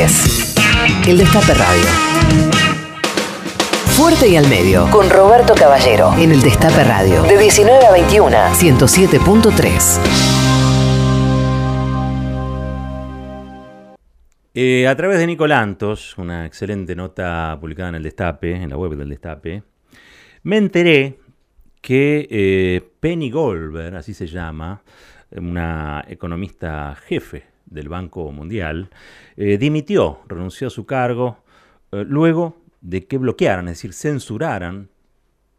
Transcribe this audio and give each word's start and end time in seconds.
El 0.00 1.18
Destape 1.18 1.52
Radio. 1.52 1.84
Fuerte 3.94 4.28
y 4.28 4.36
al 4.36 4.48
medio. 4.48 4.90
Con 4.90 5.10
Roberto 5.10 5.52
Caballero. 5.54 6.14
En 6.16 6.32
el 6.32 6.40
Destape 6.40 6.84
Radio. 6.84 7.22
De 7.24 7.36
19 7.36 7.84
a 7.84 7.92
21. 7.92 8.30
107.3. 8.30 10.00
Eh, 14.54 14.88
a 14.88 14.96
través 14.96 15.18
de 15.18 15.26
Nicolantos, 15.26 16.16
una 16.16 16.46
excelente 16.46 16.96
nota 16.96 17.58
publicada 17.60 17.90
en 17.90 17.96
el 17.96 18.02
Destape, 18.02 18.54
en 18.54 18.70
la 18.70 18.78
web 18.78 18.96
del 18.96 19.10
Destape, 19.10 19.64
me 20.44 20.56
enteré 20.56 21.18
que 21.82 22.26
eh, 22.30 22.80
Penny 23.00 23.30
Goldberg, 23.30 23.96
así 23.96 24.14
se 24.14 24.26
llama, 24.26 24.82
una 25.30 26.02
economista 26.08 26.96
jefe 27.06 27.49
del 27.70 27.88
Banco 27.88 28.30
Mundial, 28.32 28.90
eh, 29.36 29.56
dimitió, 29.56 30.20
renunció 30.26 30.66
a 30.66 30.70
su 30.70 30.84
cargo, 30.84 31.38
eh, 31.92 32.04
luego 32.06 32.56
de 32.80 33.06
que 33.06 33.18
bloquearan, 33.18 33.68
es 33.68 33.78
decir, 33.78 33.94
censuraran 33.94 34.90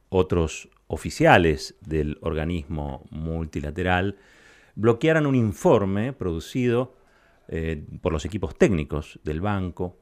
otros 0.10 0.70
oficiales 0.88 1.76
del 1.82 2.18
organismo 2.22 3.06
multilateral, 3.10 4.18
bloquearan 4.76 5.26
un 5.26 5.36
informe 5.36 6.14
producido 6.14 6.96
eh, 7.48 7.84
por 8.02 8.14
los 8.14 8.26
equipos 8.26 8.58
técnicos 8.58 9.20
del 9.24 9.42
banco, 9.42 9.98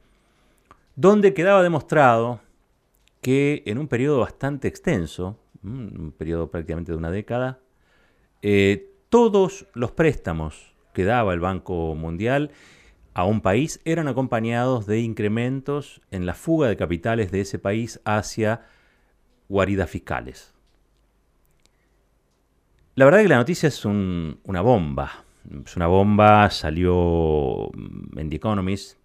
donde 0.96 1.32
quedaba 1.32 1.62
demostrado 1.62 2.40
que 3.20 3.62
en 3.66 3.78
un 3.78 3.86
periodo 3.86 4.20
bastante 4.20 4.66
extenso, 4.66 5.38
mm, 5.62 6.00
un 6.00 6.12
periodo 6.12 6.50
prácticamente 6.50 6.92
de 6.92 6.98
una 6.98 7.10
década, 7.10 7.60
todos 9.10 9.66
los 9.74 9.90
préstamos 9.90 10.69
que 10.92 11.04
daba 11.04 11.34
el 11.34 11.40
Banco 11.40 11.94
Mundial 11.94 12.50
a 13.14 13.24
un 13.24 13.40
país 13.40 13.80
eran 13.84 14.08
acompañados 14.08 14.86
de 14.86 15.00
incrementos 15.00 16.00
en 16.10 16.26
la 16.26 16.34
fuga 16.34 16.68
de 16.68 16.76
capitales 16.76 17.30
de 17.30 17.40
ese 17.40 17.58
país 17.58 18.00
hacia 18.04 18.62
guaridas 19.48 19.90
fiscales. 19.90 20.54
La 22.94 23.04
verdad 23.04 23.20
es 23.20 23.24
que 23.24 23.30
la 23.30 23.36
noticia 23.36 23.68
es 23.68 23.84
una 23.84 24.60
bomba. 24.60 25.24
Es 25.64 25.76
una 25.76 25.86
bomba, 25.86 26.50
salió 26.50 27.70
en 28.16 28.28
The 28.28 28.36
Economist 28.36 28.98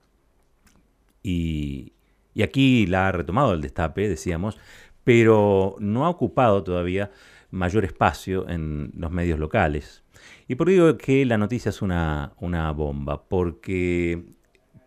y, 1.23 1.93
y 2.33 2.43
aquí 2.43 2.85
la 2.85 3.07
ha 3.07 3.11
retomado 3.11 3.53
el 3.53 3.61
destape, 3.61 4.07
decíamos, 4.07 4.59
pero 5.03 5.75
no 5.79 6.05
ha 6.05 6.09
ocupado 6.09 6.63
todavía 6.63 7.11
mayor 7.55 7.85
espacio 7.85 8.47
en 8.49 8.91
los 8.95 9.11
medios 9.11 9.39
locales. 9.39 10.03
¿Y 10.47 10.55
por 10.55 10.69
digo 10.69 10.97
que 10.97 11.25
la 11.25 11.37
noticia 11.37 11.69
es 11.69 11.81
una, 11.81 12.33
bomba? 12.75 13.27
Porque 13.27 14.23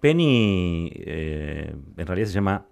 Penny 0.00 0.90
eh, 0.94 1.74
en 1.96 2.06
realidad 2.06 2.28
se 2.28 2.34
llama, 2.34 2.66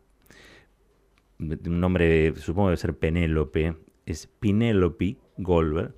un 1.39 1.80
nombre 1.80 2.34
supongo 2.36 2.69
debe 2.69 2.77
ser 2.77 2.97
Penélope, 2.97 3.77
es 4.05 4.27
Penelope 4.27 5.17
Goldberg. 5.39 5.94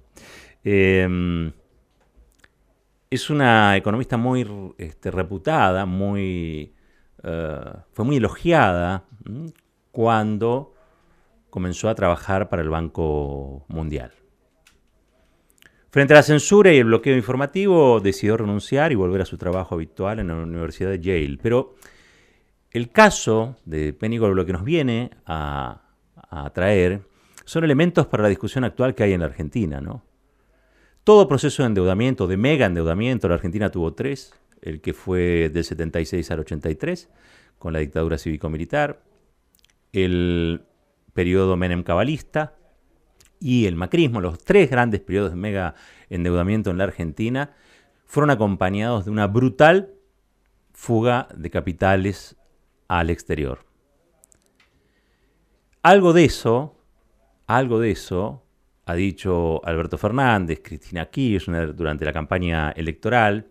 Em, 0.64 1.52
es 3.10 3.30
una 3.30 3.76
economista 3.76 4.16
muy 4.16 4.46
este, 4.78 5.10
reputada, 5.10 5.86
muy, 5.86 6.74
eh, 7.22 7.72
fue 7.92 8.04
muy 8.04 8.16
elogiada 8.16 9.04
cuando 9.90 10.74
comenzó 11.50 11.88
a 11.88 11.94
trabajar 11.94 12.48
para 12.48 12.62
el 12.62 12.68
Banco 12.68 13.64
Mundial. 13.68 14.12
Frente 15.90 16.12
a 16.12 16.16
la 16.16 16.22
censura 16.22 16.72
y 16.72 16.78
el 16.78 16.84
bloqueo 16.84 17.16
informativo, 17.16 18.00
decidió 18.00 18.36
renunciar 18.36 18.92
y 18.92 18.94
volver 18.94 19.22
a 19.22 19.24
su 19.24 19.38
trabajo 19.38 19.74
habitual 19.74 20.18
en 20.18 20.28
la 20.28 20.34
Universidad 20.34 20.90
de 20.90 21.00
Yale. 21.00 21.38
Pero 21.42 21.76
el 22.70 22.90
caso 22.90 23.56
de 23.64 23.94
Penny 23.94 24.18
lo 24.18 24.44
que 24.44 24.52
nos 24.52 24.64
viene 24.64 25.10
a, 25.24 25.82
traer 26.52 27.02
son 27.46 27.64
elementos 27.64 28.06
para 28.06 28.22
la 28.22 28.28
discusión 28.28 28.64
actual 28.64 28.94
que 28.94 29.02
hay 29.02 29.14
en 29.14 29.20
la 29.20 29.26
Argentina. 29.26 29.80
¿no? 29.80 30.04
Todo 31.04 31.26
proceso 31.26 31.62
de 31.62 31.68
endeudamiento, 31.68 32.26
de 32.26 32.36
mega 32.36 32.66
endeudamiento, 32.66 33.26
la 33.28 33.36
Argentina 33.36 33.70
tuvo 33.70 33.94
tres, 33.94 34.34
el 34.60 34.82
que 34.82 34.92
fue 34.92 35.48
del 35.48 35.64
76 35.64 36.30
al 36.30 36.40
83, 36.40 37.08
con 37.58 37.72
la 37.72 37.78
dictadura 37.78 38.18
cívico-militar, 38.18 39.00
el 39.92 40.60
periodo 41.18 41.56
Menem 41.56 41.82
cabalista 41.82 42.54
y 43.40 43.66
el 43.66 43.74
macrismo, 43.74 44.20
los 44.20 44.38
tres 44.38 44.70
grandes 44.70 45.00
periodos 45.00 45.32
de 45.32 45.36
mega 45.36 45.74
endeudamiento 46.10 46.70
en 46.70 46.78
la 46.78 46.84
Argentina, 46.84 47.56
fueron 48.06 48.30
acompañados 48.30 49.04
de 49.04 49.10
una 49.10 49.26
brutal 49.26 49.94
fuga 50.72 51.26
de 51.34 51.50
capitales 51.50 52.36
al 52.86 53.10
exterior. 53.10 53.64
Algo 55.82 56.12
de 56.12 56.24
eso, 56.24 56.76
algo 57.48 57.80
de 57.80 57.90
eso 57.90 58.44
ha 58.86 58.94
dicho 58.94 59.60
Alberto 59.66 59.98
Fernández, 59.98 60.60
Cristina 60.62 61.06
Kirchner 61.06 61.74
durante 61.74 62.04
la 62.04 62.12
campaña 62.12 62.70
electoral, 62.70 63.48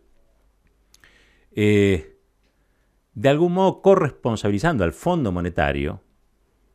eh, 1.52 2.18
de 3.14 3.28
algún 3.28 3.52
modo 3.52 3.82
corresponsabilizando 3.82 4.86
al 4.86 4.94
Fondo 4.94 5.34
Monetario 5.34 6.07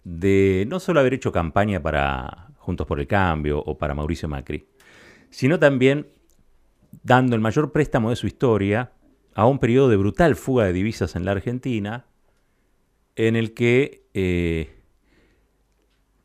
de 0.05 0.65
no 0.69 0.81
solo 0.81 1.01
haber 1.01 1.15
hecho 1.15 1.33
campaña 1.33 1.83
para 1.83 2.49
Juntos 2.57 2.87
por 2.87 3.01
el 3.01 3.07
Cambio 3.07 3.59
o 3.59 3.77
para 3.77 3.95
Mauricio 3.95 4.29
Macri, 4.29 4.67
sino 5.31 5.59
también 5.59 6.07
dando 7.03 7.35
el 7.35 7.43
mayor 7.43 7.73
préstamo 7.73 8.11
de 8.11 8.17
su 8.17 8.27
historia 8.27 8.93
a 9.35 9.47
un 9.47 9.59
periodo 9.59 9.89
de 9.89 9.97
brutal 9.97 10.37
fuga 10.37 10.67
de 10.67 10.73
divisas 10.73 11.17
en 11.17 11.25
la 11.25 11.33
Argentina, 11.33 12.07
en 13.17 13.37
el 13.37 13.55
que 13.55 14.07
eh, 14.15 14.83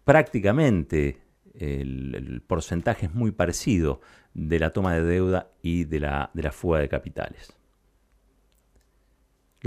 prácticamente 0.04 1.22
el, 1.54 2.44
porcentaje 2.46 3.08
es 3.08 3.14
muy 3.14 3.32
parecido 3.32 4.02
de 4.34 4.59
la 4.59 4.72
toma 4.72 4.94
de 4.94 5.04
deuda 5.04 5.52
y 5.62 5.86
de 5.86 6.00
la, 6.00 6.30
de 6.34 6.44
la 6.44 6.52
fuga 6.52 6.80
de 6.80 6.90
capitales. 6.90 7.56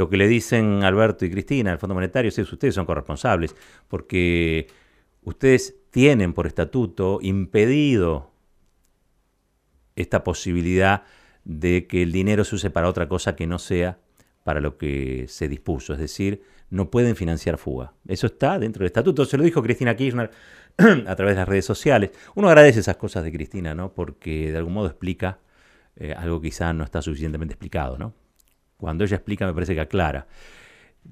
Lo 0.00 0.08
que 0.08 0.16
le 0.16 0.28
dicen 0.28 0.82
Alberto 0.82 1.26
y 1.26 1.30
Cristina 1.30 1.72
al 1.72 1.78
Fondo 1.78 1.92
Monetario 1.92 2.30
es 2.30 2.38
ustedes 2.38 2.74
son 2.74 2.86
corresponsables, 2.86 3.54
porque 3.86 4.66
ustedes 5.24 5.76
tienen 5.90 6.32
por 6.32 6.46
estatuto 6.46 7.18
impedido 7.20 8.30
esta 9.96 10.24
posibilidad 10.24 11.02
de 11.44 11.86
que 11.86 12.00
el 12.00 12.12
dinero 12.12 12.44
se 12.44 12.54
use 12.54 12.70
para 12.70 12.88
otra 12.88 13.08
cosa 13.08 13.36
que 13.36 13.46
no 13.46 13.58
sea 13.58 13.98
para 14.42 14.62
lo 14.62 14.78
que 14.78 15.26
se 15.28 15.48
dispuso, 15.48 15.92
es 15.92 15.98
decir, 15.98 16.44
no 16.70 16.90
pueden 16.90 17.14
financiar 17.14 17.58
fuga. 17.58 17.92
Eso 18.08 18.28
está 18.28 18.58
dentro 18.58 18.80
del 18.80 18.86
estatuto, 18.86 19.26
se 19.26 19.36
lo 19.36 19.44
dijo 19.44 19.62
Cristina 19.62 19.94
Kirchner 19.96 20.30
a 20.78 21.14
través 21.14 21.34
de 21.34 21.40
las 21.40 21.48
redes 21.48 21.66
sociales. 21.66 22.12
Uno 22.34 22.48
agradece 22.48 22.80
esas 22.80 22.96
cosas 22.96 23.22
de 23.22 23.32
Cristina, 23.32 23.74
¿no? 23.74 23.92
Porque 23.92 24.50
de 24.50 24.56
algún 24.56 24.72
modo 24.72 24.86
explica 24.86 25.40
eh, 25.96 26.14
algo 26.14 26.40
quizá 26.40 26.72
no 26.72 26.84
está 26.84 27.02
suficientemente 27.02 27.52
explicado, 27.52 27.98
¿no? 27.98 28.14
Cuando 28.80 29.04
ella 29.04 29.16
explica 29.16 29.46
me 29.46 29.54
parece 29.54 29.74
que 29.74 29.80
aclara. 29.80 30.26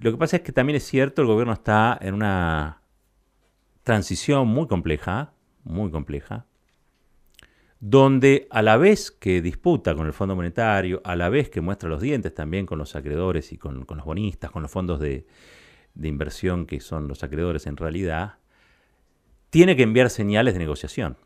Lo 0.00 0.10
que 0.10 0.18
pasa 0.18 0.36
es 0.36 0.42
que 0.42 0.52
también 0.52 0.76
es 0.76 0.84
cierto, 0.84 1.22
el 1.22 1.28
gobierno 1.28 1.52
está 1.52 1.98
en 2.00 2.14
una 2.14 2.82
transición 3.82 4.48
muy 4.48 4.66
compleja, 4.66 5.32
muy 5.64 5.90
compleja, 5.90 6.46
donde 7.80 8.48
a 8.50 8.62
la 8.62 8.76
vez 8.76 9.10
que 9.10 9.40
disputa 9.40 9.94
con 9.94 10.06
el 10.06 10.12
Fondo 10.12 10.34
Monetario, 10.34 11.00
a 11.04 11.14
la 11.16 11.28
vez 11.28 11.48
que 11.48 11.60
muestra 11.60 11.88
los 11.88 12.00
dientes 12.00 12.34
también 12.34 12.66
con 12.66 12.78
los 12.78 12.96
acreedores 12.96 13.52
y 13.52 13.58
con, 13.58 13.86
los 13.88 14.04
bonistas, 14.04 14.50
con 14.50 14.62
los 14.62 14.70
fondos 14.70 14.98
de, 15.00 15.26
inversión 16.00 16.66
que 16.66 16.80
son 16.80 17.08
los 17.08 17.22
acreedores 17.22 17.66
en 17.66 17.76
realidad, 17.76 18.34
tiene 19.50 19.76
que 19.76 19.84
enviar 19.84 20.10
señales 20.10 20.54
de 20.54 20.60
negociación. 20.60 21.16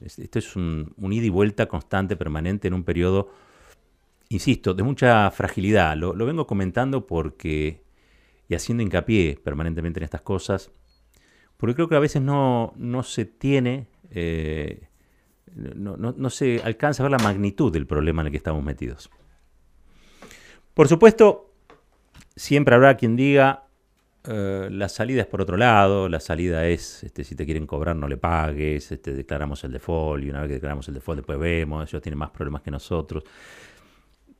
Esto 0.00 0.38
es 0.38 0.56
un, 0.56 0.94
ida 0.98 1.26
y 1.26 1.30
vuelta 1.30 1.66
constante, 1.66 2.16
permanente, 2.16 2.68
en 2.68 2.74
un 2.74 2.84
periodo 2.84 3.30
insisto, 4.28 4.74
de 4.74 4.82
mucha 4.82 5.30
fragilidad. 5.30 5.96
Lo, 5.96 6.14
vengo 6.14 6.46
comentando 6.46 7.06
porque, 7.06 7.82
y 8.48 8.54
haciendo 8.54 8.82
hincapié 8.82 9.38
permanentemente 9.42 10.00
en 10.00 10.04
estas 10.04 10.22
cosas, 10.22 10.70
porque 11.56 11.74
creo 11.74 11.88
que 11.88 11.96
a 11.96 12.00
veces 12.00 12.22
no, 12.22 12.72
se 13.02 13.24
tiene, 13.24 13.88
eh, 14.10 14.88
no, 15.54 16.30
se 16.30 16.60
alcanza 16.64 17.02
a 17.02 17.08
ver 17.08 17.18
la 17.18 17.24
magnitud 17.24 17.72
del 17.72 17.86
problema 17.86 18.22
en 18.22 18.26
el 18.26 18.30
que 18.30 18.38
estamos 18.38 18.62
metidos. 18.62 19.10
Por 20.74 20.88
supuesto, 20.88 21.54
siempre 22.34 22.74
habrá 22.74 22.96
quien 22.96 23.16
diga, 23.16 23.64
eh, 24.24 24.68
la 24.70 24.90
salida 24.90 25.22
es 25.22 25.26
por 25.26 25.40
otro 25.40 25.56
lado, 25.56 26.10
la 26.10 26.20
salida 26.20 26.66
es, 26.66 27.04
este, 27.04 27.24
si 27.24 27.34
te 27.34 27.46
quieren 27.46 27.66
cobrar 27.66 27.96
no 27.96 28.08
le 28.08 28.18
pagues, 28.18 28.92
este, 28.92 29.14
declaramos 29.14 29.64
el 29.64 29.72
default 29.72 30.24
y 30.24 30.30
una 30.30 30.40
vez 30.40 30.48
que 30.48 30.54
declaramos 30.54 30.86
el 30.88 30.94
default 30.94 31.18
después 31.20 31.38
vemos, 31.38 31.88
ellos 31.88 32.02
tienen 32.02 32.18
más 32.18 32.30
problemas 32.30 32.60
que 32.60 32.70
nosotros 32.70 33.24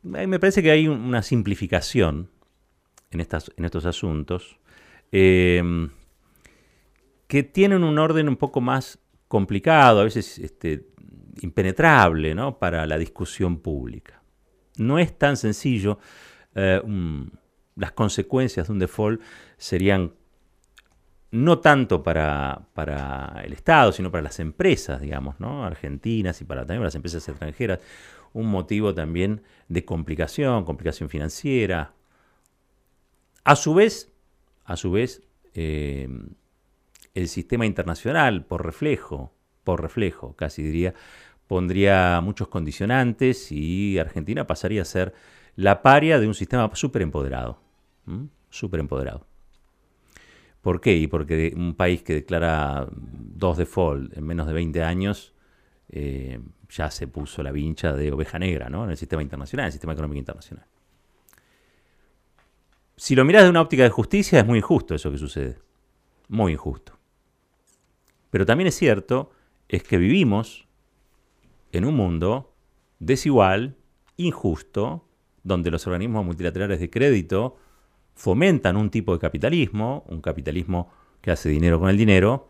me 0.06 0.38
parece 0.38 0.62
que 0.62 0.70
hay 0.70 0.88
una 0.88 1.23
simplificación 1.23 2.31
en, 3.11 3.20
estas, 3.20 3.50
en 3.56 3.64
estos 3.64 3.87
asuntos 3.87 4.58
em, 5.11 5.91
que 7.26 7.43
tienen 7.43 7.82
un 7.82 7.99
orden 7.99 8.29
un 8.29 8.37
poco 8.37 8.61
más 8.61 8.99
complicado, 9.29 10.00
a 10.00 10.05
veces 10.05 10.38
este, 10.38 10.87
impenetrable 11.41 12.35
para 12.58 12.87
la 12.87 12.99
discusión 12.99 13.58
pública. 13.58 14.23
No 14.76 14.99
es 14.99 15.17
tan 15.19 15.37
sencillo 15.37 15.99
eh, 16.55 16.81
las 17.75 17.93
consecuencias 17.93 18.69
de 18.69 18.73
un 18.73 18.79
default 18.79 19.20
serían 19.58 20.14
no 21.31 21.58
tanto 21.58 22.02
para, 22.02 22.69
para, 22.75 23.43
el 23.44 23.52
Estado, 23.52 23.93
sino 23.93 24.11
para 24.11 24.23
las 24.23 24.38
empresas, 24.40 25.00
digamos, 25.00 25.38
¿no? 25.40 25.64
argentinas 25.64 26.40
y 26.40 26.44
para 26.44 26.62
también 26.62 26.81
para 26.81 26.87
las 26.87 26.94
empresas 26.94 27.28
extranjeras, 27.28 27.81
un 28.32 28.46
motivo 28.46 28.94
también 28.94 29.43
de 29.69 29.84
complicación, 29.84 30.64
complicación 30.64 31.08
financiera. 31.08 31.94
A 33.44 33.56
su 33.56 33.75
vez, 33.75 34.12
a 34.64 34.76
su 34.76 34.90
vez, 34.93 35.23
eh, 35.55 36.08
el 37.14 37.29
sistema 37.29 37.67
internacional, 37.67 38.44
por 38.44 38.64
reflejo, 38.64 39.32
por 39.64 39.81
reflejo, 39.82 40.34
casi 40.37 40.62
diría, 40.62 40.94
pondría 41.46 42.20
muchos 42.22 42.49
condicionantes 42.49 43.50
y 43.50 43.99
Argentina 43.99 44.46
pasaría 44.46 44.82
a 44.82 44.84
ser 44.84 45.14
la 45.55 45.82
paria 45.82 46.20
de 46.20 46.26
un 46.26 46.34
sistema 46.34 46.70
súper 46.75 47.02
empoderado. 47.02 47.61
Súper 48.50 48.81
empoderado. 48.81 49.26
¿Por 50.67 50.81
qué? 50.81 50.97
Y 50.97 51.07
porque 51.07 51.55
un 51.57 51.77
país 51.77 52.03
que 52.03 52.13
declara 52.13 52.89
dos 52.91 53.57
default 53.57 54.17
en 54.19 54.25
menos 54.25 54.49
de 54.49 54.53
20 54.53 54.83
años 54.83 55.33
eh, 55.91 56.41
ya 56.69 56.91
se 56.91 57.07
puso 57.07 57.45
la 57.45 57.53
vincha 57.53 57.93
de 57.93 58.11
oveja 58.11 58.41
negra 58.41 58.69
¿no? 58.69 58.83
en 58.83 58.91
el 58.91 58.97
sistema 58.97 59.23
internacional, 59.23 59.63
en 59.63 59.67
el 59.67 59.73
sistema 59.73 59.93
económico 59.93 60.19
internacional. 60.19 60.67
Si 62.97 63.15
lo 63.15 63.25
miras 63.25 63.45
de 63.45 63.51
una 63.51 63.61
óptica 63.61 63.85
de 63.85 63.91
justicia, 63.91 64.41
es 64.41 64.45
muy 64.45 64.59
injusto 64.59 64.97
eso 64.97 65.09
que 65.13 65.19
sucede. 65.19 65.57
Muy 66.27 66.55
injusto. 66.55 66.99
Pero 68.31 68.45
también 68.45 68.67
es 68.67 68.75
cierto, 68.75 69.31
es 69.69 69.85
que 69.85 69.99
vivimos 69.99 70.67
en 71.71 71.85
un 71.85 71.95
mundo 71.95 72.57
desigual, 72.99 73.77
injusto, 74.17 75.07
donde 75.45 75.71
los 75.71 75.87
organismos 75.87 76.27
multilaterales 76.27 76.81
de 76.81 76.91
crédito 76.91 77.57
fomentan 78.17 78.77
un 78.77 78.91
tipo 78.91 79.13
de 79.13 79.21
capitalismo, 79.21 80.05
un 80.09 80.21
capitalismo 80.21 80.91
que 81.21 81.31
hace 81.31 81.49
dinero 81.49 81.79
con 81.79 81.91
el 81.91 81.97
dinero, 81.97 82.49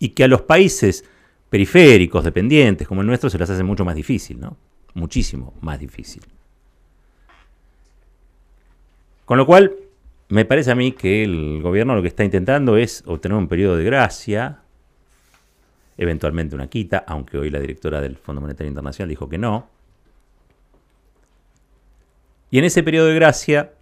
y 0.00 0.10
que 0.10 0.24
a 0.24 0.28
los 0.28 0.42
países 0.42 1.04
periféricos, 1.50 2.24
dependientes, 2.24 2.88
como 2.88 3.02
el 3.02 3.06
nuestro, 3.06 3.30
se 3.30 3.38
les 3.38 3.48
hace 3.48 3.62
mucho 3.62 3.84
más 3.84 3.94
difícil, 3.94 4.40
¿no? 4.40 4.56
Muchísimo 4.94 5.54
más 5.60 5.78
difícil. 5.78 6.22
Con 9.24 9.38
lo 9.38 9.46
cual, 9.46 9.76
me 10.28 10.44
parece 10.44 10.70
a 10.70 10.74
mí 10.74 10.92
que 10.92 11.22
el 11.22 11.60
gobierno 11.62 11.94
lo 11.94 12.02
que 12.02 12.08
está 12.08 12.24
intentando 12.24 12.76
es 12.76 13.02
obtener 13.06 13.36
un 13.36 13.48
periodo 13.48 13.76
de 13.76 13.84
gracia, 13.84 14.62
eventualmente 15.96 16.54
una 16.54 16.68
quita, 16.68 17.04
aunque 17.06 17.36
hoy 17.38 17.50
la 17.50 17.60
directora 17.60 18.00
del 18.00 18.16
Fondo 18.16 18.40
Monetario 18.40 18.68
Internacional 18.68 19.08
dijo 19.08 19.28
que 19.28 19.38
no, 19.38 19.68
y 22.50 22.58
en 22.58 22.64
ese 22.64 22.82
periodo 22.82 23.08
de 23.08 23.14
gracia, 23.14 23.72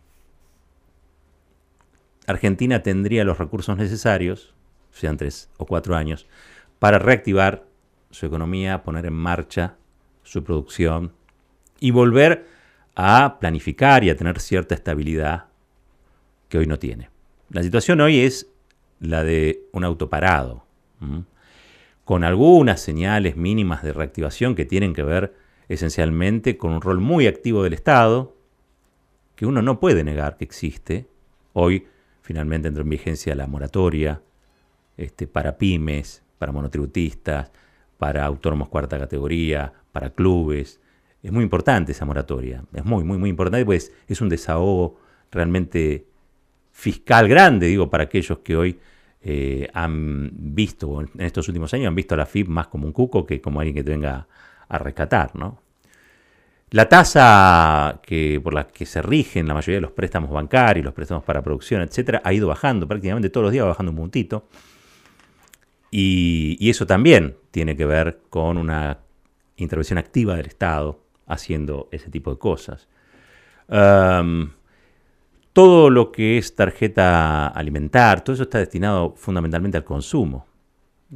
Argentina 2.27 2.83
tendría 2.83 3.25
los 3.25 3.39
recursos 3.39 3.77
necesarios, 3.77 4.55
sean 4.91 5.17
tres 5.17 5.51
o 5.57 5.67
cuatro 5.67 5.97
años, 5.97 6.27
para 6.79 6.99
reactivar 6.99 7.67
su 8.11 8.27
economía, 8.27 8.83
poner 8.83 9.07
en 9.07 9.15
marcha 9.15 9.77
su 10.23 10.43
producción 10.43 11.13
y 11.81 11.91
volver 11.91 12.47
a 12.95 13.39
planificar 13.39 14.03
y 14.05 14.11
a 14.11 14.17
tener 14.17 14.41
cierta 14.41 14.75
estabilidad 14.75 15.47
que 16.49 16.59
hoy 16.59 16.67
no 16.67 16.79
tiene. 16.79 17.11
La 17.51 17.63
situación 17.63 18.01
hoy 18.01 18.21
es 18.21 18.49
la 18.99 19.23
de 19.23 19.65
un 19.73 19.85
autoparado, 19.85 20.65
con 22.05 22.25
algunas 22.25 22.81
señales 22.81 23.37
mínimas 23.37 23.83
de 23.83 23.93
reactivación 23.93 24.55
que 24.55 24.65
tienen 24.65 24.95
que 24.95 25.03
ver 25.03 25.35
esencialmente 25.69 26.57
con 26.57 26.73
un 26.73 26.81
rol 26.81 27.01
muy 27.01 27.27
activo 27.27 27.63
del 27.63 27.75
Estado, 27.75 28.35
que 29.35 29.47
uno 29.47 29.61
no 29.61 29.81
puede 29.81 30.03
negar 30.03 30.39
que 30.39 30.45
existe. 30.45 31.07
Hoy 31.53 31.87
finalmente 32.27 32.67
entró 32.67 32.83
en 32.83 32.89
vigencia 32.89 33.37
la 33.37 33.47
moratoria 33.47 34.21
este, 34.97 35.29
para 35.29 35.57
pymes, 35.57 36.25
para 36.39 36.51
monotributistas, 36.51 37.53
para 37.99 38.27
autónomos 38.27 38.69
cuarta 38.69 38.99
categoría, 38.99 39.73
para 39.93 40.11
clubes. 40.11 40.81
Es 41.23 41.31
muy 41.31 41.45
importante 41.45 41.93
esa 41.93 42.05
moratoria, 42.05 42.65
es 42.75 42.85
muy, 42.85 43.05
muy, 43.05 43.17
muy 43.17 43.31
importante, 43.31 43.65
pues 43.65 43.93
es 44.09 44.21
un 44.21 44.29
desahogo 44.29 44.99
realmente 45.31 46.07
fiscal 46.73 47.29
grande, 47.29 47.69
digo, 47.69 47.89
para 47.89 48.05
aquellos 48.05 48.39
que 48.41 48.57
hoy 48.57 48.81
eh, 49.23 49.69
han 49.73 50.31
visto, 50.33 51.01
en 51.01 51.21
estos 51.21 51.47
últimos 51.47 51.73
años, 51.75 51.87
han 51.87 51.95
visto 51.95 52.15
a 52.15 52.19
la 52.19 52.27
FIP 52.27 52.49
más 52.49 52.67
como 52.67 52.87
un 52.87 52.93
cuco 52.93 53.25
que 53.25 53.41
como 53.41 53.61
alguien 53.61 53.77
que 53.77 53.85
te 53.85 53.93
venga 53.93 54.27
a 54.69 54.79
rescatar, 54.79 55.37
¿no? 55.37 55.61
La 56.71 56.89
tasa 56.89 58.01
que, 58.03 58.41
por 58.43 58.53
la 58.53 58.67
que 58.67 58.87
se 58.87 59.01
rigen 59.01 59.47
la 59.47 59.55
mayoría 59.55 59.77
de 59.77 59.83
los 59.83 59.93
préstamos 59.93 60.31
bancarios, 60.31 60.85
los 60.85 60.95
préstamos 60.95 61.23
para 61.23 61.41
producción, 61.41 61.81
etcétera, 61.83 62.21
ha 62.25 62.33
ido 62.33 62.49
bajando 62.49 62.89
prácticamente 62.89 63.31
todos 63.31 63.45
los 63.45 63.53
días, 63.53 63.65
va 63.65 63.69
bajando 63.69 63.93
un 63.93 63.99
puntito. 63.99 64.49
Y, 65.91 66.69
eso 66.69 66.87
también 66.87 67.37
tiene 67.53 67.77
que 67.77 67.87
ver 67.87 68.21
con 68.29 68.59
una 68.59 68.99
intervención 69.57 69.99
activa 69.99 70.37
del 70.37 70.47
Estado 70.47 71.01
haciendo 71.27 71.89
ese 71.93 72.11
tipo 72.11 72.31
de 72.33 72.39
cosas. 72.39 72.89
todo 75.53 75.91
lo 75.91 76.13
que 76.13 76.39
es 76.39 76.55
tarjeta 76.55 77.47
alimentar, 77.49 78.23
todo 78.23 78.35
eso 78.35 78.43
está 78.43 78.59
destinado 78.59 79.15
fundamentalmente 79.17 79.79
al 79.79 79.85
consumo. 79.85 80.47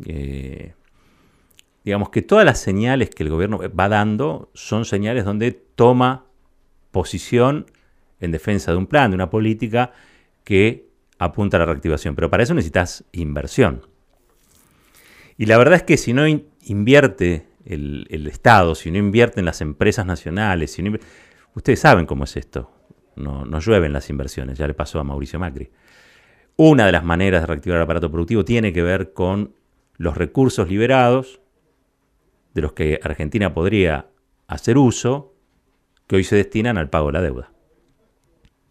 Eh, 0.07 0.75
digamos 1.85 2.11
que 2.11 2.23
todas 2.23 2.45
las 2.45 2.59
señales 2.59 3.11
que 3.11 3.23
el 3.23 3.31
gobierno 3.31 3.61
va 3.79 3.89
dando 3.89 4.51
son 4.55 4.85
señales 4.85 5.25
donde 5.25 5.53
toma 5.53 6.27
posición 6.91 7.67
en 8.21 8.33
defensa 8.33 8.73
de 8.73 8.77
un 8.77 8.87
plan, 8.87 9.11
de 9.11 9.15
una 9.15 9.31
política 9.31 9.93
que 10.45 10.89
apunta 11.19 11.57
a 11.57 11.61
la 11.61 11.67
reactivación. 11.67 12.15
Pero 12.15 12.31
para 12.31 12.43
eso 12.43 12.55
necesitas 12.55 13.05
inversión. 13.13 13.87
Y 15.37 15.47
la 15.47 15.57
verdad 15.57 15.77
es 15.77 15.83
que 15.83 15.97
si 15.97 16.13
no 16.13 16.27
invierte 16.27 17.47
el, 17.65 18.27
Estado, 18.27 18.75
si 18.75 18.91
no 18.91 18.99
invierte 18.99 19.41
en 19.41 19.47
las 19.47 19.61
empresas 19.61 20.05
nacionales, 20.05 20.73
si 20.73 20.85
ustedes 21.55 21.81
saben 21.81 22.07
cómo 22.07 22.25
es 22.25 22.37
esto. 22.37 22.71
No, 23.17 23.45
no 23.45 23.61
llueven 23.61 23.93
las 23.93 24.09
inversiones, 24.09 24.57
ya 24.59 24.67
le 24.67 24.75
pasó 24.75 24.99
a 25.01 25.05
Mauricio 25.05 25.39
Macri. 25.39 25.71
Una 26.57 26.87
de 26.87 26.93
las 26.93 27.05
maneras 27.05 27.43
de 27.43 27.47
reactivar 27.47 27.79
el 27.79 27.85
aparato 27.85 28.11
productivo 28.11 28.45
tiene 28.45 28.73
que 28.73 28.83
ver 28.83 29.13
con 29.13 29.55
los 29.97 30.17
recursos 30.17 30.69
liberados 30.69 31.41
de 32.55 32.61
los 32.61 32.73
que 32.73 33.01
Argentina 33.03 33.55
podría 33.55 34.09
hacer 34.47 34.79
uso, 34.79 35.35
que 36.07 36.17
hoy 36.17 36.25
se 36.25 36.37
destinan 36.37 36.79
al 36.79 36.91
pago 36.91 37.07
de 37.07 37.13
la 37.13 37.23
deuda. 37.23 37.53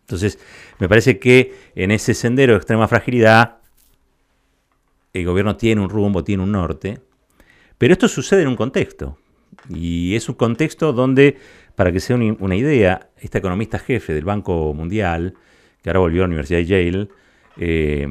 Entonces, 0.02 0.40
me 0.80 0.90
parece 0.90 1.20
que 1.20 1.54
en 1.76 1.92
ese 1.92 2.14
sendero 2.14 2.54
de 2.54 2.58
extrema 2.58 2.88
fragilidad, 2.88 3.60
el 5.14 5.26
gobierno 5.26 5.56
tiene 5.56 5.82
un 5.82 5.90
rumbo, 5.90 6.24
tiene 6.24 6.44
un 6.44 6.52
norte, 6.52 7.00
pero 7.78 7.94
esto 7.94 8.08
sucede 8.08 8.42
en 8.42 8.50
un 8.50 8.56
contexto. 8.56 9.18
Y 9.70 10.16
es 10.16 10.28
un 10.30 10.36
contexto 10.36 10.94
donde, 10.94 11.38
para 11.76 11.92
que 11.92 12.00
sea 12.00 12.16
una 12.16 12.56
idea, 12.56 13.10
esta 13.18 13.38
economista 13.38 13.80
jefe 13.80 14.14
del 14.14 14.26
Banco 14.26 14.74
Mundial, 14.74 15.36
que 15.82 15.90
ahora 15.90 16.00
volvió 16.00 16.24
a 16.24 16.24
la 16.24 16.30
Universidad 16.30 16.60
de 16.60 16.66
Yale, 16.66 17.08
eh, 17.58 18.08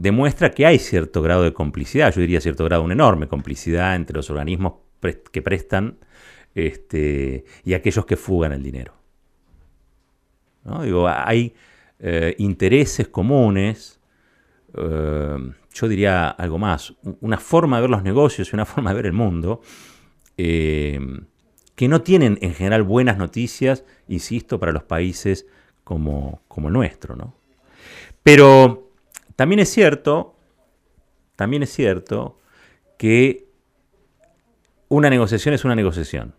demuestra 0.00 0.50
que 0.50 0.64
hay 0.64 0.78
cierto 0.78 1.20
grado 1.20 1.42
de 1.42 1.52
complicidad, 1.52 2.10
yo 2.14 2.22
diría 2.22 2.40
cierto 2.40 2.64
grado, 2.64 2.82
una 2.82 2.94
enorme 2.94 3.28
complicidad 3.28 3.94
entre 3.94 4.16
los 4.16 4.30
organismos 4.30 4.72
que 5.30 5.42
prestan 5.42 5.98
este, 6.54 7.44
y 7.64 7.74
aquellos 7.74 8.06
que 8.06 8.16
fugan 8.16 8.52
el 8.52 8.62
dinero. 8.62 8.94
Digo, 10.82 11.06
hay 11.06 11.54
eh, 11.98 12.34
intereses 12.38 13.08
comunes, 13.08 14.00
eh, 14.74 15.36
yo 15.74 15.88
diría 15.88 16.30
algo 16.30 16.56
más, 16.56 16.94
una 17.20 17.36
forma 17.36 17.76
de 17.76 17.82
ver 17.82 17.90
los 17.90 18.02
negocios 18.02 18.50
y 18.50 18.56
una 18.56 18.64
forma 18.66 18.90
de 18.90 18.96
ver 18.96 19.06
el 19.06 19.12
mundo, 19.12 19.60
eh, 20.38 20.98
que 21.74 21.88
no 21.88 22.00
tienen 22.00 22.38
en 22.40 22.54
general 22.54 22.84
buenas 22.84 23.18
noticias, 23.18 23.84
insisto, 24.08 24.58
para 24.58 24.72
los 24.72 24.84
países 24.84 25.46
como, 25.84 26.40
como 26.48 26.68
el 26.68 26.74
nuestro. 26.74 27.16
¿no? 27.16 27.34
Pero 28.22 28.89
también 29.40 29.60
es 29.60 29.70
cierto, 29.70 30.36
también 31.34 31.62
es 31.62 31.72
cierto 31.72 32.36
que 32.98 33.48
una 34.90 35.08
negociación 35.08 35.54
es 35.54 35.64
una 35.64 35.74
negociación, 35.74 36.34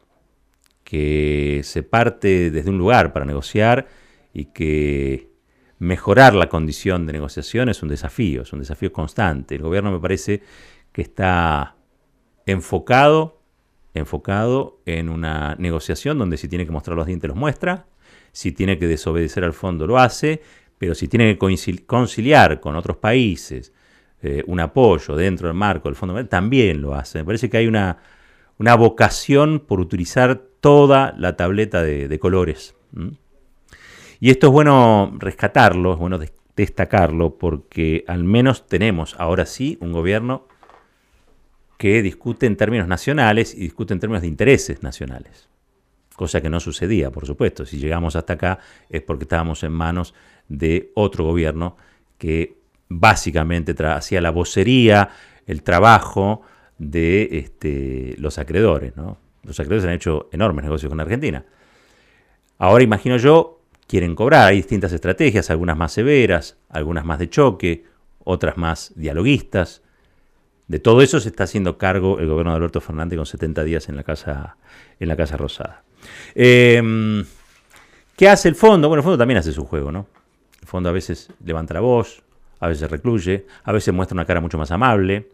que 0.84 1.62
se 1.63 1.81
parte 1.81 2.51
desde 2.51 2.70
un 2.70 2.77
lugar 2.77 3.12
para 3.12 3.25
negociar 3.25 3.88
y 4.36 4.46
que 4.53 5.31
mejorar 5.79 6.36
la 6.36 6.48
condición 6.48 7.08
de 7.08 7.13
negociación 7.13 7.70
es 7.70 7.81
un 7.81 7.89
desafío, 7.89 8.43
es 8.43 8.53
un 8.53 8.60
desafío 8.60 8.93
constante. 8.93 9.55
El 9.55 9.63
gobierno 9.63 9.91
me 9.91 10.00
parece 10.00 10.43
que 10.91 11.01
está 11.01 11.77
enfocado, 12.46 13.41
enfocado 13.96 14.79
en 14.86 15.10
una 15.10 15.55
negociación 15.55 16.20
donde 16.20 16.38
si 16.38 16.48
tiene 16.48 16.67
que 16.67 16.72
mostrar 16.72 16.96
los 16.96 17.08
dientes 17.08 17.29
los 17.29 17.36
muestra, 17.36 17.88
si 18.31 18.51
tiene 18.51 18.77
que 18.77 18.86
desobedecer 18.86 19.43
al 19.43 19.53
fondo 19.53 19.88
lo 19.88 19.98
hace, 19.98 20.43
pero 20.81 20.95
si 20.95 21.07
tiene 21.07 21.38
que 21.38 21.83
conciliar 21.85 22.59
con 22.59 22.75
otros 22.75 22.97
países 22.97 23.71
eh, 24.23 24.43
un 24.47 24.59
apoyo 24.59 25.15
dentro 25.15 25.47
del 25.47 25.55
marco 25.55 25.88
del 25.89 25.95
Fondo 25.95 26.25
también 26.25 26.81
lo 26.81 26.95
hace. 26.95 27.19
Me 27.19 27.25
parece 27.25 27.51
que 27.51 27.57
hay 27.57 27.67
una, 27.67 28.00
vocación 28.57 29.59
por 29.59 29.79
utilizar 29.79 30.41
toda 30.59 31.13
la 31.19 31.38
tableta 31.38 31.83
de, 31.83 32.17
colores. 32.17 32.73
Y 34.19 34.31
esto 34.31 34.47
es 34.47 34.53
bueno 34.53 35.15
rescatarlo, 35.19 35.93
es 35.93 36.00
bueno 36.00 36.19
destacarlo, 36.55 37.38
porque 37.38 38.03
al 38.07 38.23
menos 38.23 38.65
tenemos 38.65 39.15
ahora 39.19 39.45
sí 39.45 39.77
un 39.81 39.91
gobierno 39.91 40.47
que 41.77 42.01
discute 42.01 42.47
en 42.47 42.57
términos 42.57 42.88
nacionales 42.88 43.53
y 43.53 43.59
discute 43.59 43.93
en 43.93 44.00
términos 44.00 44.23
de 44.23 44.29
intereses 44.29 44.81
nacionales. 44.81 45.47
Cosa 46.22 46.40
que 46.40 46.51
no 46.51 46.60
sucedía, 46.60 47.10
por 47.10 47.25
supuesto. 47.25 47.66
Si 47.66 47.80
llegamos 47.80 48.16
hasta 48.16 48.34
acá 48.34 48.60
es 48.92 49.01
porque 49.01 49.24
estábamos 49.24 49.63
en 49.63 49.72
manos 49.72 50.13
de 50.48 50.92
otro 50.94 51.25
gobierno 51.25 51.78
que 52.20 52.60
básicamente 52.90 53.74
hacía 53.84 54.22
la 54.22 54.30
vocería, 54.30 55.10
el 55.48 55.63
trabajo 55.63 56.44
de 56.78 57.28
este, 57.40 58.13
los 58.20 58.38
acreedores. 58.38 58.96
¿no? 58.96 59.18
Los 59.42 59.60
acreedores 59.60 59.84
han 59.86 59.96
hecho 59.96 60.30
enormes 60.32 60.63
negocios 60.63 60.92
con 60.92 61.00
Argentina. 61.00 61.44
Ahora 62.60 62.84
imagino 62.84 63.18
yo, 63.18 63.63
quieren 63.88 64.13
cobrar, 64.13 64.50
hay 64.50 64.58
distintas 64.58 64.94
estrategias, 64.94 65.50
algunas 65.50 65.75
más 65.75 65.92
severas, 65.92 66.56
algunas 66.70 67.04
más 67.04 67.18
de 67.18 67.32
choque, 67.32 67.86
otras 68.24 68.58
más 68.58 68.94
dialoguistas. 68.96 69.82
De 70.68 70.78
todo 70.78 71.01
eso 71.01 71.20
se 71.20 71.30
está 71.30 71.46
haciendo 71.46 71.80
cargo 71.80 72.20
el 72.20 72.28
gobierno 72.28 72.51
de 72.51 72.58
Alberto 72.58 72.80
Fernández 72.80 73.18
con 73.18 73.25
70 73.25 73.63
días 73.63 73.90
en 73.90 73.96
la 73.96 74.04
Casa, 74.04 74.58
en 75.00 75.08
la 75.08 75.16
casa 75.16 75.36
Rosada. 75.36 75.84
Em, 76.36 77.25
¿Qué 78.15 78.29
hace 78.29 78.50
el 78.50 78.55
fondo? 78.55 78.88
Bueno, 78.88 79.00
el 79.00 79.03
fondo 79.03 79.17
también 79.17 79.39
hace 79.39 79.51
su 79.51 79.65
juego, 79.65 79.91
¿no? 79.91 80.08
El 80.62 80.67
fondo 80.67 80.89
a 80.89 80.91
veces 80.91 81.29
levanta 81.43 81.74
la 81.74 81.79
voz, 81.79 82.22
a 82.60 82.67
veces 82.67 82.89
recluye, 82.91 83.46
a 83.63 83.72
veces 83.72 83.93
muestra 83.93 84.13
una 84.15 84.25
cara 84.25 84.41
mucho 84.41 84.58
más 84.58 84.70
amable, 84.72 85.29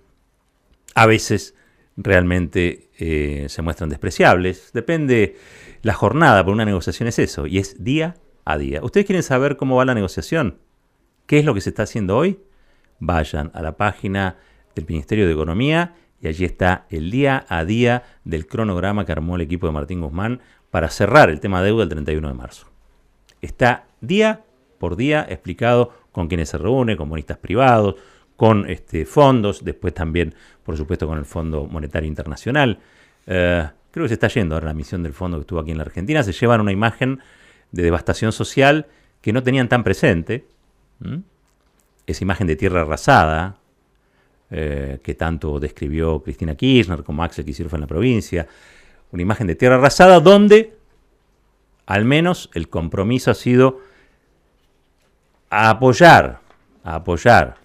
a 0.95 1.05
veces 1.05 1.53
realmente 1.97 2.89
eh, 2.97 3.47
se 3.49 3.61
muestran 3.61 3.89
despreciables. 3.89 4.71
Depende 4.73 5.35
la 5.81 5.93
jornada, 5.93 6.43
por 6.45 6.53
una 6.53 6.63
negociación 6.63 7.09
es 7.09 7.19
eso, 7.19 7.45
y 7.45 7.57
es 7.57 7.83
día 7.83 8.15
a 8.45 8.57
día. 8.57 8.81
¿Ustedes 8.81 9.05
quieren 9.05 9.23
saber 9.23 9.57
cómo 9.57 9.75
va 9.75 9.85
la 9.85 9.93
negociación? 9.93 10.59
¿Qué 11.25 11.39
es 11.39 11.45
lo 11.45 11.53
que 11.53 11.61
se 11.61 11.69
está 11.69 11.83
haciendo 11.83 12.15
hoy? 12.15 12.39
Vayan 12.99 13.51
a 13.53 13.61
la 13.61 13.75
página 13.75 14.37
del 14.75 14.85
Ministerio 14.87 15.25
de 15.25 15.33
Economía 15.33 15.95
y 16.21 16.27
allí 16.27 16.45
está 16.45 16.85
el 16.89 17.11
día 17.11 17.45
a 17.49 17.65
día 17.65 18.03
del 18.23 18.47
cronograma 18.47 19.05
que 19.05 19.11
armó 19.11 19.35
el 19.35 19.41
equipo 19.41 19.67
de 19.67 19.73
Martín 19.73 20.01
Guzmán 20.01 20.41
para 20.71 20.89
cerrar 20.89 21.29
el 21.29 21.39
tema 21.39 21.61
deuda 21.63 21.83
el 21.83 21.89
31 21.89 22.27
de 22.27 22.33
marzo. 22.33 22.67
Está 23.41 23.85
día 24.01 24.41
por 24.79 24.95
día 24.95 25.25
explicado 25.29 25.93
con 26.11 26.27
quienes 26.27 26.49
se 26.49 26.57
reúne, 26.57 26.97
con 26.97 27.09
bonistas 27.09 27.37
privados, 27.37 27.95
con 28.35 28.69
este, 28.69 29.05
fondos, 29.05 29.63
después 29.63 29.93
también, 29.93 30.35
por 30.63 30.77
supuesto, 30.77 31.07
con 31.07 31.17
el 31.17 31.25
Fondo 31.25 31.65
Monetario 31.65 32.07
Internacional. 32.07 32.79
Eh, 33.25 33.67
creo 33.91 34.05
que 34.05 34.09
se 34.09 34.13
está 34.13 34.27
yendo 34.27 34.55
ahora 34.55 34.67
la 34.67 34.73
misión 34.73 35.03
del 35.03 35.13
fondo 35.13 35.37
que 35.37 35.41
estuvo 35.41 35.59
aquí 35.59 35.71
en 35.71 35.77
la 35.77 35.83
Argentina. 35.83 36.23
Se 36.23 36.31
llevan 36.31 36.61
una 36.61 36.71
imagen 36.71 37.19
de 37.71 37.83
devastación 37.83 38.31
social 38.31 38.85
que 39.21 39.33
no 39.33 39.43
tenían 39.43 39.67
tan 39.67 39.83
presente. 39.83 40.45
Esa 42.05 42.23
imagen 42.23 42.47
de 42.47 42.55
tierra 42.55 42.81
arrasada, 42.81 43.57
eh, 44.49 44.99
que 45.03 45.15
tanto 45.15 45.59
describió 45.59 46.21
Cristina 46.23 46.55
Kirchner 46.55 47.03
como 47.03 47.23
Axel 47.23 47.43
Kicillof 47.43 47.73
en 47.73 47.81
la 47.81 47.87
provincia, 47.87 48.47
una 49.11 49.21
imagen 49.21 49.47
de 49.47 49.55
tierra 49.55 49.75
arrasada 49.75 50.19
donde 50.19 50.77
al 51.85 52.05
menos 52.05 52.49
el 52.53 52.69
compromiso 52.69 53.31
ha 53.31 53.33
sido 53.33 53.79
apoyar, 55.49 56.41
a 56.83 56.95
apoyar 56.95 57.57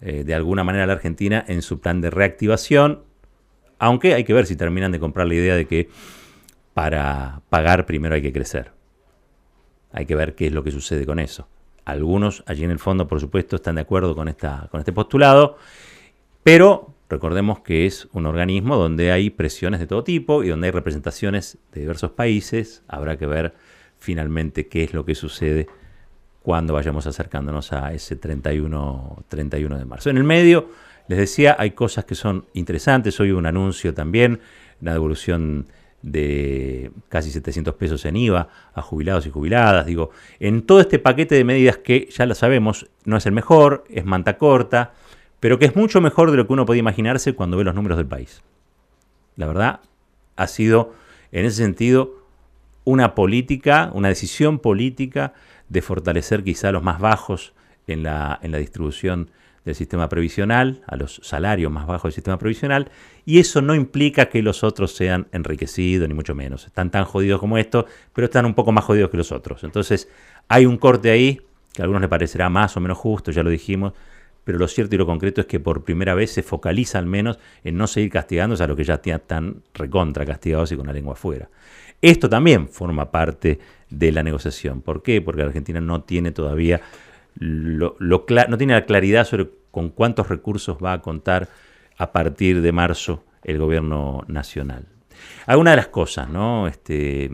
eh, 0.00 0.24
de 0.24 0.34
alguna 0.34 0.64
manera 0.64 0.84
a 0.84 0.86
la 0.88 0.94
Argentina 0.94 1.44
en 1.46 1.62
su 1.62 1.80
plan 1.80 2.00
de 2.00 2.10
reactivación, 2.10 3.04
aunque 3.78 4.14
hay 4.14 4.24
que 4.24 4.32
ver 4.32 4.46
si 4.46 4.56
terminan 4.56 4.90
de 4.90 4.98
comprar 4.98 5.26
la 5.26 5.34
idea 5.34 5.54
de 5.54 5.66
que 5.66 5.88
para 6.74 7.42
pagar 7.48 7.86
primero 7.86 8.14
hay 8.14 8.22
que 8.22 8.32
crecer. 8.32 8.72
Hay 9.92 10.06
que 10.06 10.14
ver 10.14 10.34
qué 10.34 10.48
es 10.48 10.52
lo 10.52 10.64
que 10.64 10.70
sucede 10.70 11.06
con 11.06 11.18
eso. 11.18 11.48
Algunos 11.84 12.42
allí 12.46 12.64
en 12.64 12.70
el 12.70 12.78
fondo, 12.78 13.08
por 13.08 13.20
supuesto, 13.20 13.56
están 13.56 13.76
de 13.76 13.80
acuerdo 13.80 14.14
con, 14.14 14.28
esta, 14.28 14.68
con 14.70 14.80
este 14.80 14.92
postulado 14.92 15.56
pero 16.48 16.94
recordemos 17.08 17.60
que 17.60 17.86
es 17.86 18.08
un 18.12 18.26
organismo 18.26 18.76
donde 18.76 19.12
hay 19.12 19.30
presiones 19.30 19.80
de 19.80 19.86
todo 19.86 20.04
tipo 20.04 20.44
y 20.44 20.48
donde 20.48 20.68
hay 20.68 20.72
representaciones 20.72 21.58
de 21.72 21.80
diversos 21.80 22.12
países. 22.12 22.82
Habrá 22.88 23.16
que 23.16 23.26
ver 23.26 23.54
finalmente 23.98 24.68
qué 24.68 24.84
es 24.84 24.94
lo 24.94 25.04
que 25.04 25.14
sucede 25.14 25.66
cuando 26.42 26.74
vayamos 26.74 27.06
acercándonos 27.06 27.72
a 27.72 27.92
ese 27.92 28.16
31, 28.16 29.24
31 29.28 29.78
de 29.78 29.84
marzo. 29.84 30.10
En 30.10 30.16
el 30.16 30.24
medio, 30.24 30.70
les 31.08 31.18
decía, 31.18 31.56
hay 31.58 31.72
cosas 31.72 32.04
que 32.04 32.14
son 32.14 32.46
interesantes. 32.54 33.18
Hoy 33.20 33.32
un 33.32 33.46
anuncio 33.46 33.94
también, 33.94 34.40
una 34.80 34.92
devolución 34.92 35.66
de 36.02 36.92
casi 37.08 37.30
700 37.30 37.74
pesos 37.74 38.04
en 38.04 38.16
IVA 38.16 38.48
a 38.72 38.82
jubilados 38.82 39.26
y 39.26 39.30
jubiladas. 39.30 39.86
Digo, 39.86 40.10
en 40.38 40.62
todo 40.62 40.80
este 40.80 40.98
paquete 40.98 41.34
de 41.34 41.44
medidas 41.44 41.78
que 41.78 42.08
ya 42.10 42.24
lo 42.26 42.34
sabemos, 42.34 42.88
no 43.04 43.16
es 43.16 43.26
el 43.26 43.32
mejor, 43.32 43.84
es 43.90 44.04
manta 44.04 44.38
corta, 44.38 44.92
pero 45.40 45.58
que 45.58 45.66
es 45.66 45.76
mucho 45.76 46.00
mejor 46.00 46.30
de 46.30 46.36
lo 46.36 46.46
que 46.46 46.52
uno 46.52 46.66
podía 46.66 46.80
imaginarse 46.80 47.34
cuando 47.34 47.56
ve 47.56 47.64
los 47.64 47.74
números 47.74 47.98
del 47.98 48.06
país. 48.06 48.42
La 49.36 49.46
verdad, 49.46 49.80
ha 50.36 50.46
sido 50.46 50.94
en 51.32 51.44
ese 51.44 51.56
sentido 51.56 52.14
una 52.84 53.14
política, 53.14 53.90
una 53.92 54.08
decisión 54.08 54.58
política 54.58 55.34
de 55.68 55.82
fortalecer 55.82 56.42
quizá 56.42 56.70
a 56.70 56.72
los 56.72 56.82
más 56.82 57.00
bajos 57.00 57.52
en 57.86 58.02
la, 58.02 58.38
en 58.42 58.52
la 58.52 58.58
distribución 58.58 59.30
del 59.64 59.74
sistema 59.74 60.08
previsional, 60.08 60.82
a 60.86 60.96
los 60.96 61.20
salarios 61.22 61.70
más 61.70 61.86
bajos 61.86 62.04
del 62.04 62.12
sistema 62.14 62.38
previsional, 62.38 62.90
y 63.26 63.38
eso 63.38 63.60
no 63.60 63.74
implica 63.74 64.30
que 64.30 64.40
los 64.42 64.64
otros 64.64 64.94
sean 64.96 65.28
enriquecidos, 65.32 66.08
ni 66.08 66.14
mucho 66.14 66.34
menos. 66.34 66.66
Están 66.66 66.90
tan 66.90 67.04
jodidos 67.04 67.40
como 67.40 67.58
estos, 67.58 67.84
pero 68.14 68.24
están 68.24 68.46
un 68.46 68.54
poco 68.54 68.72
más 68.72 68.84
jodidos 68.84 69.10
que 69.10 69.18
los 69.18 69.30
otros. 69.30 69.64
Entonces, 69.64 70.08
hay 70.48 70.64
un 70.64 70.78
corte 70.78 71.10
ahí, 71.10 71.42
que 71.74 71.82
a 71.82 71.84
algunos 71.84 72.00
les 72.00 72.08
parecerá 72.08 72.48
más 72.48 72.76
o 72.78 72.80
menos 72.80 72.96
justo, 72.96 73.30
ya 73.30 73.42
lo 73.42 73.50
dijimos, 73.50 73.92
pero 74.48 74.58
lo 74.58 74.66
cierto 74.66 74.94
y 74.94 74.98
lo 74.98 75.04
concreto 75.04 75.42
es 75.42 75.46
que 75.46 75.60
por 75.60 75.84
primera 75.84 76.14
vez 76.14 76.30
se 76.30 76.42
focaliza 76.42 76.98
al 76.98 77.04
menos 77.04 77.38
en 77.64 77.76
no 77.76 77.86
seguir 77.86 78.08
castigándose 78.08 78.64
a 78.64 78.66
los 78.66 78.78
que 78.78 78.84
ya 78.84 78.94
están 78.94 79.62
recontra 79.74 80.24
castigados 80.24 80.72
y 80.72 80.76
con 80.78 80.86
la 80.86 80.94
lengua 80.94 81.12
afuera. 81.12 81.50
Esto 82.00 82.30
también 82.30 82.66
forma 82.66 83.10
parte 83.10 83.58
de 83.90 84.10
la 84.10 84.22
negociación. 84.22 84.80
¿Por 84.80 85.02
qué? 85.02 85.20
Porque 85.20 85.42
Argentina 85.42 85.82
no 85.82 86.00
tiene 86.00 86.32
todavía 86.32 86.80
no 87.38 88.56
tiene 88.56 88.72
la 88.72 88.86
claridad 88.86 89.26
sobre 89.26 89.50
con 89.70 89.90
cuántos 89.90 90.30
recursos 90.30 90.78
va 90.82 90.94
a 90.94 91.02
contar 91.02 91.50
a 91.98 92.10
partir 92.10 92.62
de 92.62 92.72
marzo 92.72 93.24
el 93.44 93.58
gobierno 93.58 94.24
nacional. 94.28 94.86
Algunas 95.44 95.72
de 95.72 95.76
las 95.76 95.88
cosas 95.88 96.26
¿no? 96.30 96.66
este, 96.68 97.30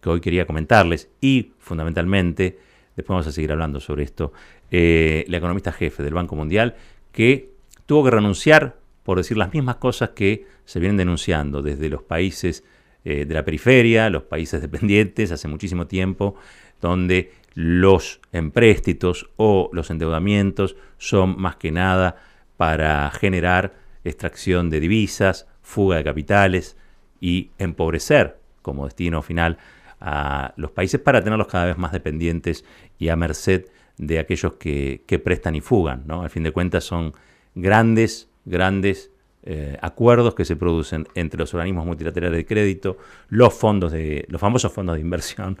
que 0.00 0.08
hoy 0.08 0.22
quería 0.22 0.46
comentarles 0.46 1.10
y 1.20 1.52
fundamentalmente, 1.58 2.58
después 2.96 3.08
vamos 3.16 3.26
a 3.26 3.32
seguir 3.32 3.52
hablando 3.52 3.80
sobre 3.80 4.04
esto, 4.04 4.32
eh, 4.70 5.24
la 5.28 5.36
economista 5.36 5.72
jefe 5.72 6.02
del 6.02 6.14
Banco 6.14 6.36
Mundial, 6.36 6.76
que 7.12 7.50
tuvo 7.86 8.04
que 8.04 8.10
renunciar 8.10 8.76
por 9.02 9.18
decir 9.18 9.36
las 9.36 9.52
mismas 9.52 9.76
cosas 9.76 10.10
que 10.10 10.46
se 10.64 10.80
vienen 10.80 10.96
denunciando 10.96 11.62
desde 11.62 11.88
los 11.88 12.02
países 12.02 12.64
eh, 13.04 13.26
de 13.26 13.34
la 13.34 13.44
periferia, 13.44 14.08
los 14.10 14.22
países 14.22 14.60
dependientes, 14.62 15.30
hace 15.30 15.46
muchísimo 15.46 15.86
tiempo, 15.86 16.36
donde 16.80 17.32
los 17.54 18.20
empréstitos 18.32 19.30
o 19.36 19.70
los 19.72 19.90
endeudamientos 19.90 20.76
son 20.98 21.40
más 21.40 21.56
que 21.56 21.70
nada 21.70 22.16
para 22.56 23.10
generar 23.10 23.74
extracción 24.04 24.70
de 24.70 24.80
divisas, 24.80 25.46
fuga 25.62 25.96
de 25.96 26.04
capitales 26.04 26.76
y 27.20 27.50
empobrecer 27.58 28.38
como 28.62 28.86
destino 28.86 29.22
final 29.22 29.58
a 30.00 30.52
los 30.56 30.70
países 30.70 31.00
para 31.00 31.22
tenerlos 31.22 31.48
cada 31.48 31.66
vez 31.66 31.78
más 31.78 31.92
dependientes 31.92 32.64
y 32.98 33.08
a 33.08 33.16
merced 33.16 33.66
de 33.98 34.18
aquellos 34.18 34.54
que, 34.54 35.20
prestan 35.22 35.54
y 35.54 35.60
fugan. 35.60 36.04
¿no? 36.06 36.22
Al 36.22 36.30
fin 36.30 36.42
de 36.42 36.52
cuentas 36.52 36.84
son 36.84 37.14
grandes, 37.54 38.28
grandes 38.44 39.10
eh, 39.42 39.76
acuerdos 39.82 40.34
que 40.34 40.44
se 40.44 40.56
producen 40.56 41.06
entre 41.14 41.38
los 41.38 41.52
organismos 41.54 41.86
multilaterales 41.86 42.36
de 42.36 42.46
crédito, 42.46 42.96
los 43.28 43.52
fondos 43.54 43.92
de, 43.92 44.24
los 44.28 44.40
famosos 44.40 44.72
fondos 44.72 44.96
de 44.96 45.00
inversión 45.00 45.58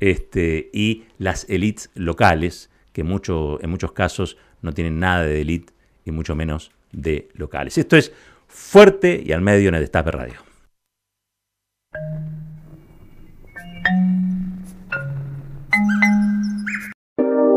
este, 0.00 0.70
y 0.72 1.04
las 1.18 1.48
élites 1.48 1.90
locales, 1.94 2.70
que 2.92 3.04
mucho, 3.04 3.62
en 3.62 3.70
muchos 3.70 3.92
casos 3.92 4.36
no 4.62 4.72
tienen 4.72 4.98
nada 4.98 5.22
de 5.22 5.40
élite 5.40 5.72
y 6.04 6.12
mucho 6.12 6.34
menos 6.34 6.72
de 6.92 7.28
locales. 7.34 7.76
Esto 7.78 7.96
es 7.96 8.12
fuerte 8.48 9.22
y 9.24 9.32
al 9.32 9.42
medio 9.42 9.68
en 9.68 9.74
el 9.74 9.80
Destape 9.82 10.10
Radio. 10.10 10.46